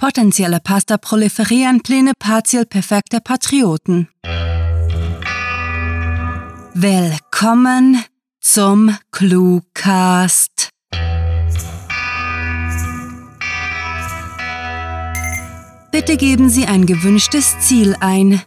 [0.00, 4.08] Potenzielle Pasta proliferieren Pläne partiell perfekter Patrioten.
[6.72, 8.04] Willkommen
[8.40, 10.68] zum Cluecast.
[15.90, 18.40] Bitte geben Sie ein gewünschtes Ziel ein.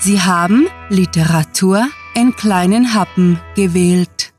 [0.00, 4.32] Sie haben Literatur in kleinen Happen gewählt.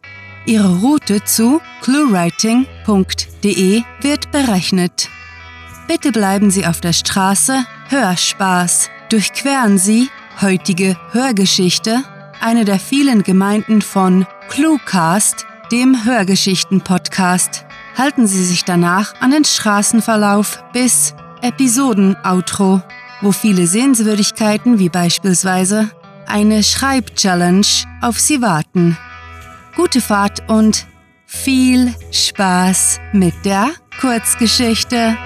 [0.45, 5.09] Ihre Route zu cluewriting.de wird berechnet.
[5.91, 8.89] Bitte bleiben Sie auf der Straße Hörspaß.
[9.09, 10.09] Durchqueren Sie
[10.41, 12.01] heutige Hörgeschichte,
[12.39, 17.65] eine der vielen Gemeinden von Cluecast, dem Hörgeschichten-Podcast.
[17.97, 22.81] Halten Sie sich danach an den Straßenverlauf bis Episoden-Outro,
[23.19, 25.91] wo viele Sehenswürdigkeiten wie beispielsweise
[26.25, 27.67] eine Schreib-Challenge
[27.99, 28.97] auf Sie warten.
[29.75, 30.87] Gute Fahrt und
[31.25, 35.17] viel Spaß mit der Kurzgeschichte.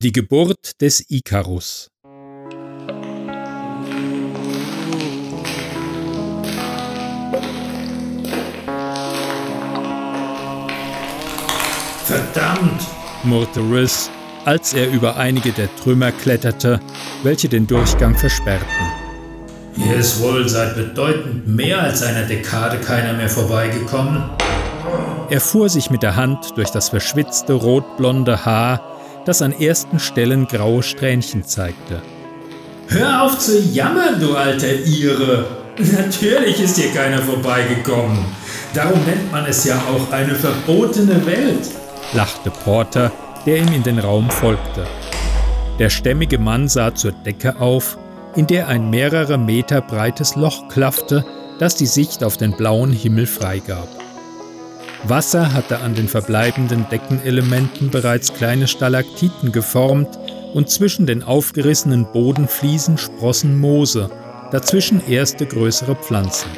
[0.00, 1.90] Die Geburt des Ikarus
[12.04, 12.80] Verdammt!
[13.24, 14.08] murrte Riss,
[14.44, 16.78] als er über einige der Trümmer kletterte,
[17.24, 18.68] welche den Durchgang versperrten.
[19.74, 24.30] Hier ist wohl seit bedeutend mehr als einer Dekade keiner mehr vorbeigekommen.
[25.28, 28.87] Er fuhr sich mit der Hand durch das verschwitzte rotblonde Haar,
[29.28, 32.02] das an ersten Stellen graue Strähnchen zeigte.
[32.88, 35.46] Hör auf zu jammern, du alter Ire!
[35.78, 38.24] Natürlich ist hier keiner vorbeigekommen.
[38.74, 41.68] Darum nennt man es ja auch eine verbotene Welt
[42.12, 43.12] lachte Porter,
[43.46, 44.86] der ihm in den Raum folgte.
[45.78, 47.98] Der stämmige Mann sah zur Decke auf,
[48.34, 51.24] in der ein mehrere Meter breites Loch klaffte,
[51.58, 53.88] das die Sicht auf den blauen Himmel freigab.
[55.04, 60.18] Wasser hatte an den verbleibenden Deckenelementen bereits kleine Stalaktiten geformt
[60.54, 64.10] und zwischen den aufgerissenen Bodenfliesen sprossen Moose,
[64.50, 66.50] dazwischen erste größere Pflanzen.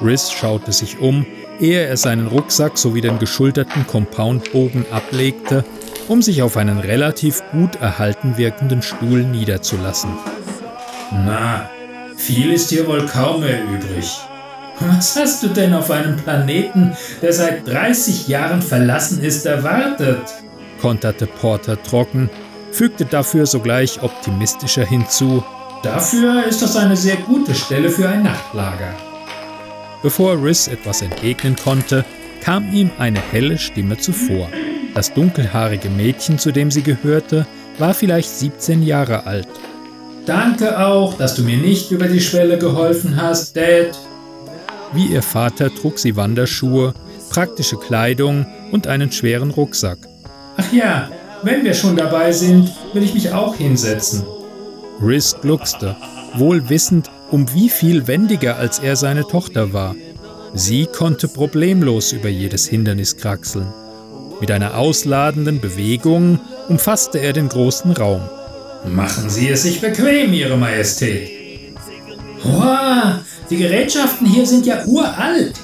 [0.00, 1.26] Riss schaute sich um
[1.60, 5.64] ehe er seinen Rucksack sowie den geschulterten Compoundbogen ablegte,
[6.08, 10.10] um sich auf einen relativ gut erhalten wirkenden Stuhl niederzulassen.
[11.12, 11.70] Na,
[12.16, 14.18] viel ist hier wohl kaum mehr übrig.
[14.80, 20.20] Was hast du denn auf einem Planeten, der seit 30 Jahren verlassen ist, erwartet?
[20.80, 22.28] konterte Porter trocken,
[22.70, 25.42] fügte dafür sogleich optimistischer hinzu.
[25.82, 28.94] Dafür ist das eine sehr gute Stelle für ein Nachtlager.
[30.02, 32.04] Bevor Riss etwas entgegnen konnte,
[32.42, 34.48] kam ihm eine helle Stimme zuvor.
[34.94, 37.46] Das dunkelhaarige Mädchen, zu dem sie gehörte,
[37.78, 39.48] war vielleicht 17 Jahre alt.
[40.26, 43.96] Danke auch, dass du mir nicht über die Schwelle geholfen hast, Dad.
[44.92, 46.94] Wie ihr Vater trug sie Wanderschuhe,
[47.30, 49.98] praktische Kleidung und einen schweren Rucksack.
[50.56, 51.10] Ach ja,
[51.42, 54.24] wenn wir schon dabei sind, will ich mich auch hinsetzen.
[55.02, 55.96] Riss gluckste,
[56.34, 59.94] wohl wissend, um wie viel wendiger als er seine Tochter war.
[60.54, 63.66] Sie konnte problemlos über jedes Hindernis kraxeln.
[64.40, 68.22] Mit einer ausladenden Bewegung umfasste er den großen Raum.
[68.86, 71.35] Machen Sie es sich bequem, Ihre Majestät.
[72.52, 73.20] Wow,
[73.50, 75.54] die Gerätschaften hier sind ja uralt,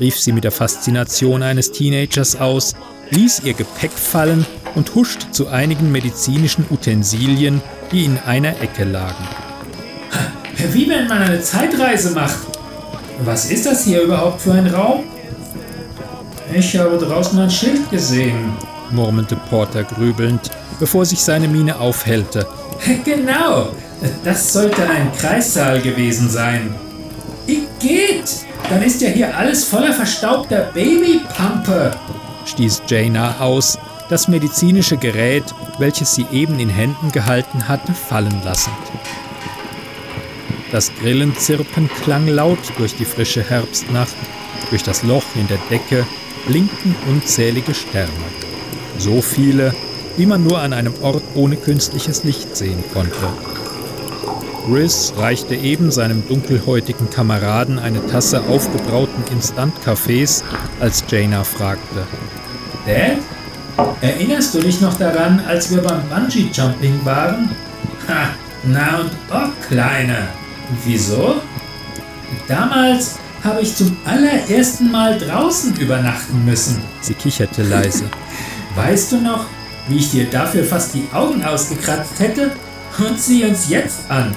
[0.00, 2.74] rief sie mit der Faszination eines Teenagers aus,
[3.10, 9.26] ließ ihr Gepäck fallen und huschte zu einigen medizinischen Utensilien, die in einer Ecke lagen.
[10.72, 12.38] Wie wenn man eine Zeitreise macht.
[13.24, 15.04] Was ist das hier überhaupt für ein Raum?
[16.54, 18.52] Ich habe draußen ein Schild gesehen,
[18.90, 22.46] murmelte Porter grübelnd, bevor sich seine Miene aufhellte.
[23.04, 23.70] Genau,
[24.24, 26.74] das sollte ein Kreissaal gewesen sein.
[27.78, 28.24] Geht,
[28.70, 31.92] dann ist ja hier alles voller verstaubter Babypampe,
[32.46, 35.44] stieß Jaina aus, das medizinische Gerät,
[35.78, 38.74] welches sie eben in Händen gehalten hatte, fallen lassend.
[40.72, 44.16] Das Grillenzirpen klang laut durch die frische Herbstnacht,
[44.70, 46.06] durch das Loch in der Decke
[46.46, 48.10] blinkten unzählige Sterne.
[48.98, 49.74] So viele,
[50.16, 53.55] wie man nur an einem Ort ohne künstliches Licht sehen konnte.
[54.68, 60.44] Riss reichte eben seinem dunkelhäutigen Kameraden eine Tasse aufgebrauten Instant-Kaffees,
[60.80, 62.06] als Jaina fragte.
[62.86, 63.18] Dad,
[64.00, 67.50] erinnerst du dich noch daran, als wir beim Bungee-Jumping waren?
[68.08, 68.30] Ha,
[68.64, 70.28] na und oh, Kleiner,
[70.84, 71.40] Wieso?
[72.48, 76.82] Damals habe ich zum allerersten Mal draußen übernachten müssen.
[77.00, 78.04] Sie kicherte leise.
[78.74, 79.46] Weißt du noch,
[79.88, 82.50] wie ich dir dafür fast die Augen ausgekratzt hätte?
[82.98, 84.34] Und sieh uns jetzt an.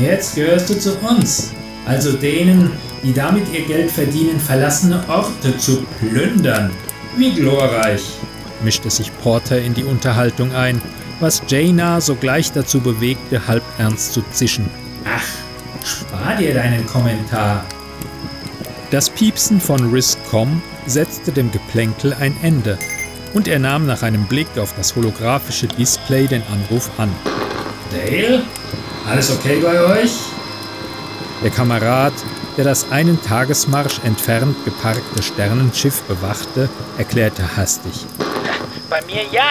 [0.00, 1.50] Jetzt gehörst du zu uns,
[1.84, 2.70] also denen,
[3.02, 6.70] die damit ihr Geld verdienen, verlassene Orte zu plündern.
[7.16, 8.02] Wie glorreich!
[8.62, 10.80] mischte sich Porter in die Unterhaltung ein,
[11.20, 14.68] was Jaina sogleich dazu bewegte, halb ernst zu zischen.
[15.04, 15.24] Ach,
[15.84, 17.64] spar dir deinen Kommentar.
[18.90, 22.78] Das Piepsen von Risk.com setzte dem Geplänkel ein Ende
[23.34, 27.10] und er nahm nach einem Blick auf das holographische Display den Anruf an.
[27.90, 28.42] Dale?
[29.08, 30.12] Alles okay bei euch?
[31.42, 32.12] Der Kamerad,
[32.56, 36.68] der das einen Tagesmarsch entfernt geparkte Sternenschiff bewachte,
[36.98, 38.06] erklärte hastig.
[38.88, 39.42] Bei mir ja.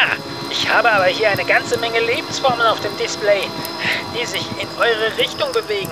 [0.49, 3.41] Ich habe aber hier eine ganze Menge Lebensformen auf dem Display,
[4.13, 5.91] die sich in eure Richtung bewegen.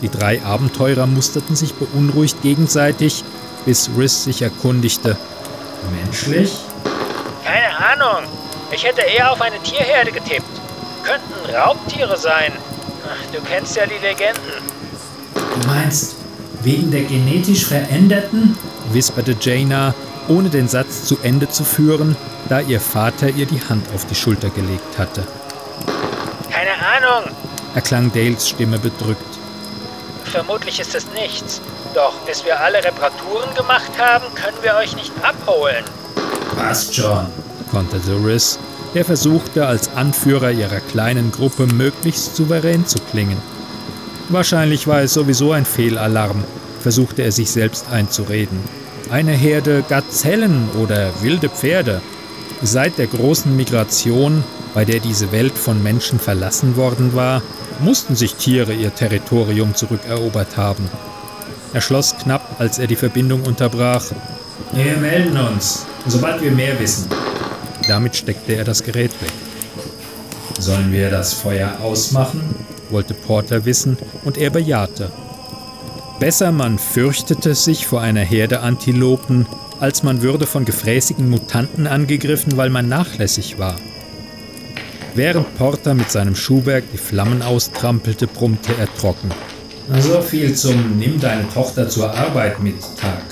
[0.00, 3.24] Die drei Abenteurer musterten sich beunruhigt gegenseitig,
[3.66, 5.16] bis Riss sich erkundigte.
[6.04, 6.56] Menschlich?
[7.44, 8.30] Keine Ahnung.
[8.70, 10.60] Ich hätte eher auf eine Tierherde getippt.
[11.10, 12.52] Könnten Raubtiere sein.
[13.32, 14.62] Du kennst ja die Legenden.
[15.34, 16.14] Du meinst,
[16.62, 18.56] wegen der genetisch Veränderten?
[18.92, 19.92] wisperte Jaina,
[20.28, 22.16] ohne den Satz zu Ende zu führen,
[22.48, 25.26] da ihr Vater ihr die Hand auf die Schulter gelegt hatte.
[26.48, 27.28] Keine Ahnung,
[27.74, 29.20] erklang Dales Stimme bedrückt.
[30.26, 31.60] Vermutlich ist es nichts.
[31.92, 35.84] Doch bis wir alle Reparaturen gemacht haben, können wir euch nicht abholen.
[36.56, 37.26] Passt schon,
[37.68, 38.60] konterte Riss,
[38.94, 43.36] der versuchte, als Anführer ihrer kleinen Gruppe möglichst souverän zu klingen.
[44.28, 46.44] Wahrscheinlich war es sowieso ein Fehlalarm,
[46.80, 48.58] versuchte er sich selbst einzureden.
[49.10, 52.00] Eine Herde Gazellen oder wilde Pferde.
[52.62, 54.44] Seit der großen Migration,
[54.74, 57.42] bei der diese Welt von Menschen verlassen worden war,
[57.80, 60.88] mussten sich Tiere ihr Territorium zurückerobert haben.
[61.72, 64.04] Er schloss knapp, als er die Verbindung unterbrach.
[64.72, 67.08] Wir melden uns, sobald wir mehr wissen.
[67.90, 69.32] Damit steckte er das Gerät weg.
[70.60, 72.40] Sollen wir das Feuer ausmachen?
[72.88, 75.10] wollte Porter wissen, und er bejahte.
[76.20, 79.44] Besser man fürchtete sich vor einer Herde Antilopen,
[79.80, 83.74] als man würde von gefräßigen Mutanten angegriffen, weil man nachlässig war.
[85.16, 89.30] Während Porter mit seinem Schuhwerk die Flammen austrampelte, brummte er trocken.
[89.98, 93.24] So viel zum Nimm deine Tochter zur Arbeit mit Tag.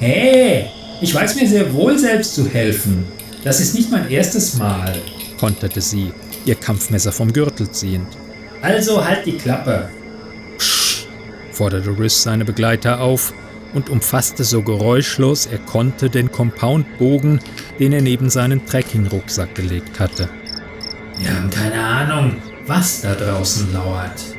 [0.00, 0.66] Hey,
[1.00, 3.04] ich weiß mir sehr wohl selbst zu helfen.
[3.44, 5.00] Das ist nicht mein erstes Mal,
[5.38, 6.12] konterte sie,
[6.46, 8.08] ihr Kampfmesser vom Gürtel ziehend.
[8.62, 9.90] Also halt die Klappe.
[10.56, 11.06] Psch,
[11.52, 13.34] forderte Riss seine Begleiter auf
[13.74, 17.40] und umfasste so geräuschlos er konnte den Compoundbogen,
[17.78, 20.30] den er neben seinen Trekkingrucksack gelegt hatte.
[21.18, 22.36] Wir haben keine Ahnung,
[22.66, 24.33] was da draußen lauert.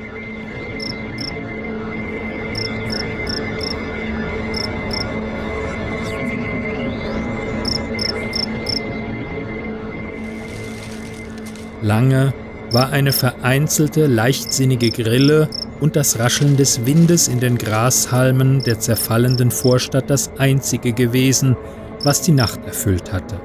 [11.86, 12.34] Lange
[12.72, 15.48] war eine vereinzelte, leichtsinnige Grille
[15.80, 21.56] und das Rascheln des Windes in den Grashalmen der zerfallenden Vorstadt das einzige gewesen,
[22.04, 23.40] was die Nacht erfüllt hatte.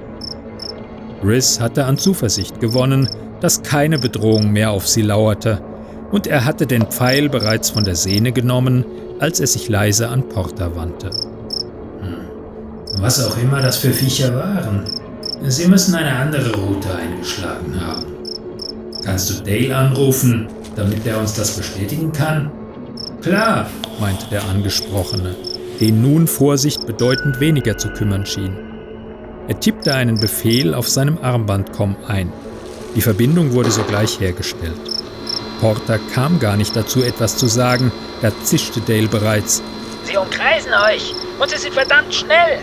[1.22, 3.10] Riss hatte an Zuversicht gewonnen,
[3.42, 5.60] dass keine Bedrohung mehr auf sie lauerte,
[6.10, 8.86] und er hatte den Pfeil bereits von der Sehne genommen,
[9.18, 11.10] als er sich leise an Porter wandte.
[12.00, 13.02] Hm.
[13.02, 14.84] Was auch immer das für Viecher waren,
[15.46, 18.09] sie müssen eine andere Route eingeschlagen haben.
[19.04, 22.50] Kannst du Dale anrufen, damit er uns das bestätigen kann?
[23.22, 25.34] Klar, meinte der Angesprochene,
[25.80, 28.56] den nun Vorsicht bedeutend weniger zu kümmern schien.
[29.48, 32.32] Er tippte einen Befehl auf seinem Armbandkomm ein.
[32.94, 34.80] Die Verbindung wurde sogleich hergestellt.
[35.60, 39.62] Porter kam gar nicht dazu, etwas zu sagen, da zischte Dale bereits.
[40.04, 42.60] Sie umkreisen euch und sie sind verdammt schnell.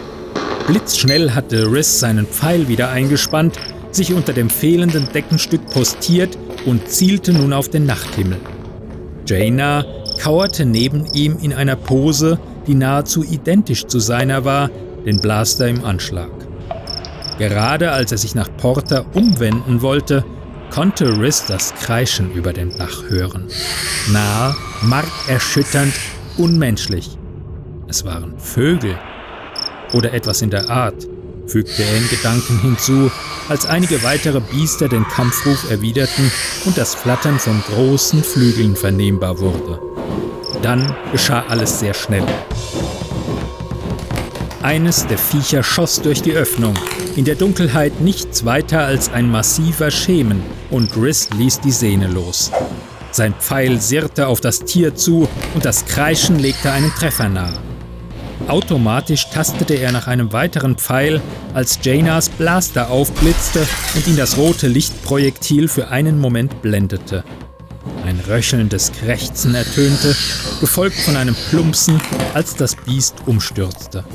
[0.67, 3.57] Blitzschnell hatte Riss seinen Pfeil wieder eingespannt,
[3.97, 8.37] sich unter dem fehlenden Deckenstück postiert und zielte nun auf den Nachthimmel.
[9.25, 9.85] Jaina
[10.21, 14.69] kauerte neben ihm in einer Pose, die nahezu identisch zu seiner war,
[15.05, 16.31] den Blaster im Anschlag.
[17.37, 20.23] Gerade als er sich nach Porter umwenden wollte,
[20.71, 23.47] konnte Riss das Kreischen über dem Dach hören.
[24.11, 25.93] Nah, markerschütternd,
[26.37, 27.17] unmenschlich.
[27.87, 28.97] Es waren Vögel.
[29.93, 31.07] Oder etwas in der Art,
[31.45, 33.09] fügte er in Gedanken hinzu,
[33.49, 36.31] als einige weitere Biester den Kampfruf erwiderten
[36.65, 39.79] und das Flattern von großen Flügeln vernehmbar wurde.
[40.61, 42.25] Dann geschah alles sehr schnell.
[44.61, 46.73] Eines der Viecher schoss durch die Öffnung,
[47.15, 52.51] in der Dunkelheit nichts weiter als ein massiver Schemen, und Riss ließ die Sehne los.
[53.11, 57.66] Sein Pfeil sirrte auf das Tier zu und das Kreischen legte einen Treffer nahe.
[58.47, 61.21] Automatisch tastete er nach einem weiteren Pfeil,
[61.53, 67.25] als Janas Blaster aufblitzte und ihn das rote Lichtprojektil für einen Moment blendete.
[68.05, 70.15] Ein röchelndes Krächzen ertönte,
[70.61, 71.99] gefolgt von einem Plumpsen,
[72.33, 74.05] als das Biest umstürzte.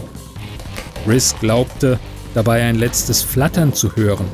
[1.06, 1.98] Riss glaubte,
[2.32, 4.26] dabei ein letztes Flattern zu hören.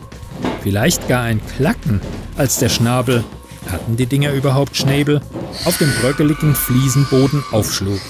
[0.62, 2.00] Vielleicht gar ein Klacken,
[2.36, 3.24] als der Schnabel,
[3.68, 5.20] hatten die Dinger überhaupt Schnäbel,
[5.64, 8.00] auf dem bröckeligen Fliesenboden aufschlug.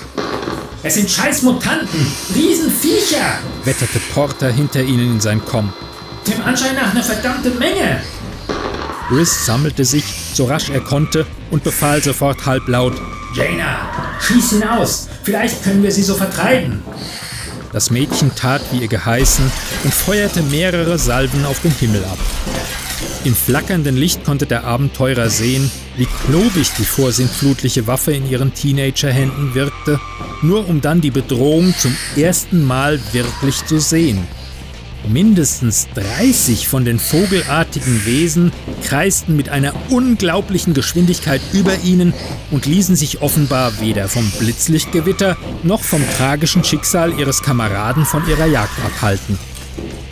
[0.88, 5.70] Es sind scheiß Mutanten, Riesenviecher, wetterte Porter hinter ihnen in sein Komm.
[6.26, 8.00] Dem Anschein nach eine verdammte Menge.
[9.10, 10.02] Riss sammelte sich,
[10.32, 12.94] so rasch er konnte, und befahl sofort halblaut:
[13.34, 16.82] Jaina, schieß hinaus, vielleicht können wir sie so vertreiben.
[17.70, 19.44] Das Mädchen tat, wie ihr geheißen,
[19.84, 22.18] und feuerte mehrere Salven auf den Himmel ab.
[23.24, 29.54] Im flackernden Licht konnte der Abenteurer sehen, wie klobig die vorsintflutliche Waffe in ihren Teenagerhänden
[29.54, 30.00] wirkte,
[30.42, 34.26] nur um dann die Bedrohung zum ersten Mal wirklich zu sehen.
[35.06, 38.52] Mindestens 30 von den vogelartigen Wesen
[38.84, 42.12] kreisten mit einer unglaublichen Geschwindigkeit über ihnen
[42.50, 48.46] und ließen sich offenbar weder vom Blitzlichtgewitter noch vom tragischen Schicksal ihres Kameraden von ihrer
[48.46, 49.38] Jagd abhalten.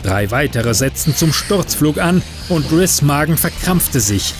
[0.03, 4.33] Drei weitere setzten zum Sturzflug an und Riss Magen verkrampfte sich.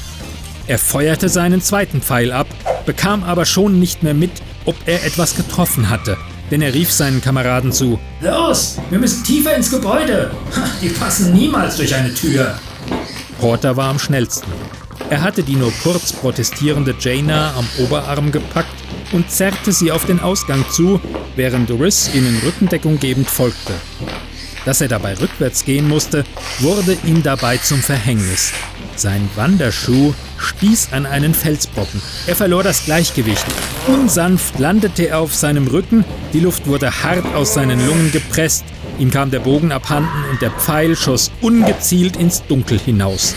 [0.67, 2.47] Er feuerte seinen zweiten Pfeil ab,
[2.85, 4.31] bekam aber schon nicht mehr mit,
[4.65, 6.17] ob er etwas getroffen hatte
[6.51, 10.31] denn er rief seinen Kameraden zu: Los, wir müssen tiefer ins Gebäude.
[10.81, 12.57] Die passen niemals durch eine Tür.
[13.39, 14.51] Porter war am schnellsten.
[15.09, 18.75] Er hatte die nur kurz protestierende Jaina am Oberarm gepackt
[19.13, 20.99] und zerrte sie auf den Ausgang zu,
[21.35, 23.73] während Riss ihnen Rückendeckung gebend folgte.
[24.65, 26.25] Dass er dabei rückwärts gehen musste,
[26.59, 28.51] wurde ihm dabei zum Verhängnis.
[28.97, 32.01] Sein Wanderschuh stieß an einen Felsbrocken.
[32.25, 33.45] Er verlor das Gleichgewicht.
[33.87, 38.65] Unsanft landete er auf seinem Rücken, die Luft wurde hart aus seinen Lungen gepresst,
[38.97, 43.35] ihm kam der Bogen abhanden und der Pfeil schoss ungezielt ins Dunkel hinaus.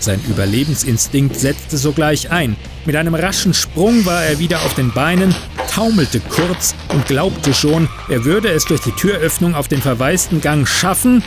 [0.00, 2.56] Sein Überlebensinstinkt setzte sogleich ein.
[2.84, 5.34] Mit einem raschen Sprung war er wieder auf den Beinen,
[5.70, 10.66] taumelte kurz und glaubte schon, er würde es durch die Türöffnung auf den verwaisten Gang
[10.66, 11.22] schaffen,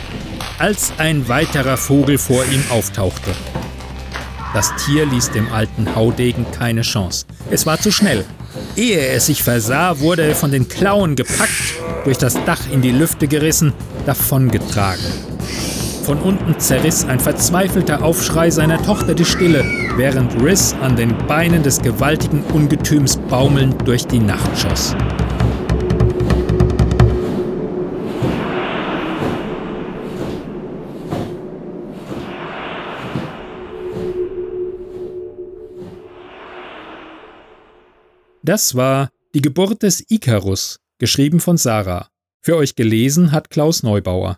[0.58, 3.32] als ein weiterer Vogel vor ihm auftauchte.
[4.52, 7.26] Das Tier ließ dem alten Haudegen keine Chance.
[7.50, 8.24] Es war zu schnell.
[8.76, 12.92] Ehe er sich versah, wurde er von den Klauen gepackt, durch das Dach in die
[12.92, 13.72] Lüfte gerissen,
[14.06, 15.04] davongetragen.
[16.04, 19.64] Von unten zerriss ein verzweifelter Aufschrei seiner Tochter die Stille,
[19.96, 24.94] während Riss an den Beinen des gewaltigen Ungetüms baumelnd durch die Nacht schoss.
[38.44, 42.10] Das war Die Geburt des Ikarus, geschrieben von Sarah.
[42.42, 44.36] Für euch gelesen hat Klaus Neubauer.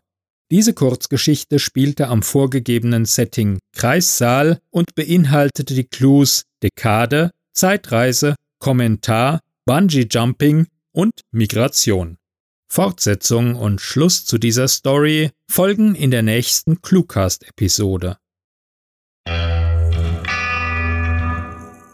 [0.49, 10.07] Diese Kurzgeschichte spielte am vorgegebenen Setting Kreissaal und beinhaltete die Clues Dekade, Zeitreise, Kommentar, Bungee
[10.09, 12.17] Jumping und Migration.
[12.69, 18.19] Fortsetzung und Schluss zu dieser Story folgen in der nächsten Cluecast-Episode.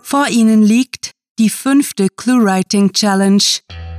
[0.03, 3.43] Vor Ihnen liegt die fünfte Clue-Writing Challenge.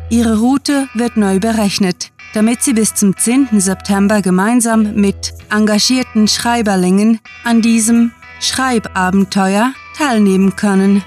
[0.10, 3.60] Ihre Route wird neu berechnet, damit Sie bis zum 10.
[3.60, 11.04] September gemeinsam mit engagierten Schreiberlingen an diesem Schreibabenteuer teilnehmen können.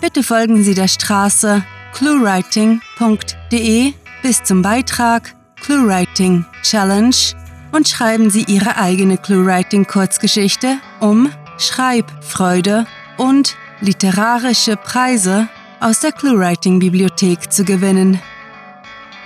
[0.00, 1.62] Bitte folgen Sie der Straße
[1.92, 7.14] cluewriting.de bis zum Beitrag ClueWriting Challenge
[7.70, 15.48] und schreiben Sie Ihre eigene ClueWriting Kurzgeschichte, um Schreibfreude und literarische Preise
[15.80, 18.20] aus der ClueWriting-Bibliothek zu gewinnen.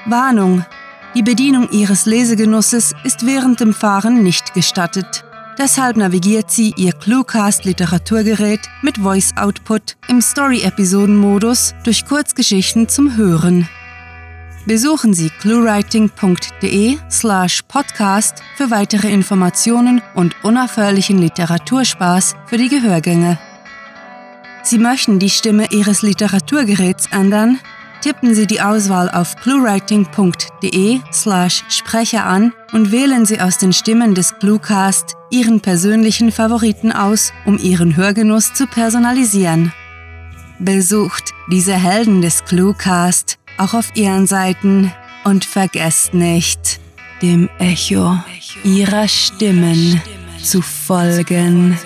[0.07, 0.65] Warnung!
[1.15, 5.25] Die Bedienung Ihres Lesegenusses ist während dem Fahren nicht gestattet.
[5.59, 13.69] Deshalb navigiert sie Ihr Cluecast-Literaturgerät mit Voice-Output im Story-Episoden-Modus durch Kurzgeschichten zum Hören.
[14.67, 23.39] Besuchen Sie cluewriting.de slash podcast für weitere Informationen und unaufhörlichen Literaturspaß für die Gehörgänge.
[24.65, 27.61] Sie möchten die Stimme Ihres Literaturgeräts ändern?
[28.01, 34.15] Tippen Sie die Auswahl auf cluewriting.de slash Sprecher an und wählen Sie aus den Stimmen
[34.15, 39.73] des Cluecast Ihren persönlichen Favoriten aus, um Ihren Hörgenuss zu personalisieren.
[40.59, 44.93] Besucht diese Helden des Cluecast auch auf ihren Seiten
[45.25, 46.81] und vergesst nicht,
[47.21, 48.19] dem Echo
[48.65, 50.01] ihrer Stimmen
[50.43, 51.79] zu folgen.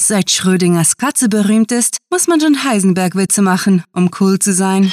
[0.09, 4.89] Seit Schrödingers Katze berühmt ist, muss man schon Heisenberg-Witze machen, um cool zu sein.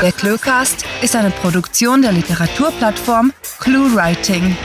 [0.00, 4.56] Der Cluecast ist eine Produktion der Literaturplattform ClueWriting.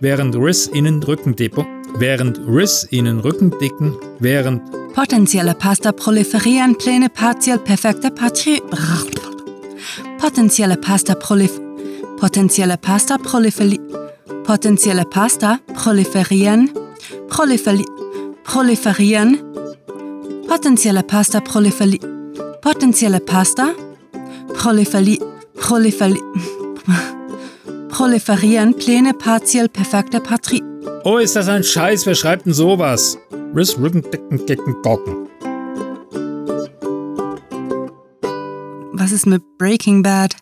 [0.00, 1.66] Während Riss ihnen Rückendeckung,
[1.98, 4.60] während Riss ihnen Rückendicken, während
[4.92, 8.60] Potenzielle Pasta proliferieren Pläne partiell perfekter Patri
[10.18, 11.58] Potenzielle Pasta prolif
[12.18, 13.80] Potenzielle Pasta proliferi
[14.44, 16.70] Potenzielle Pasta proliferieren
[17.28, 17.84] proliferi
[18.44, 19.38] proliferieren
[20.46, 21.98] Potenzielle Pasta proliferi
[22.60, 23.72] Potenzielle Pasta
[24.52, 25.29] proliferi
[25.70, 26.20] proliferi
[27.90, 30.60] proliferieren Pläne partiell perfekter Patri
[31.04, 33.16] Oh, ist das ein Scheiß, wer schreibt denn sowas?
[33.54, 35.28] Riss Rückendecken Gecken Gocken.
[38.92, 40.34] Was ist mit Breaking Bad?